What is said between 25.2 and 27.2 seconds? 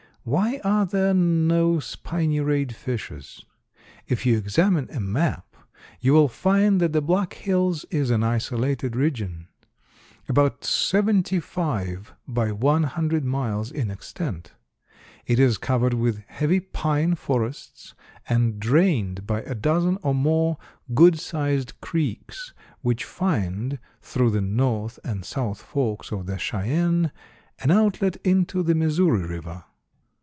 south forks of the Cheyenne,